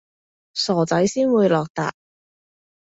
[0.55, 1.91] 傻仔先會落疊